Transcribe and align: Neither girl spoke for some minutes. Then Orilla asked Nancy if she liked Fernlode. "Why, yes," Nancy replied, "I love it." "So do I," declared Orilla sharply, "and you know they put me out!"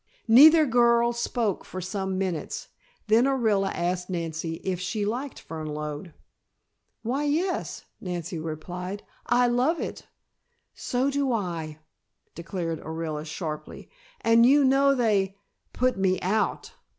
Neither 0.27 0.65
girl 0.65 1.13
spoke 1.13 1.63
for 1.63 1.79
some 1.79 2.17
minutes. 2.17 2.69
Then 3.05 3.25
Orilla 3.25 3.69
asked 3.71 4.09
Nancy 4.09 4.55
if 4.63 4.79
she 4.79 5.05
liked 5.05 5.47
Fernlode. 5.47 6.11
"Why, 7.03 7.25
yes," 7.25 7.85
Nancy 7.99 8.39
replied, 8.39 9.03
"I 9.27 9.45
love 9.45 9.79
it." 9.79 10.07
"So 10.73 11.11
do 11.11 11.31
I," 11.31 11.77
declared 12.33 12.79
Orilla 12.79 13.27
sharply, 13.27 13.91
"and 14.21 14.43
you 14.43 14.63
know 14.65 14.95
they 14.95 15.37
put 15.71 15.97
me 15.99 16.19
out!" 16.21 16.71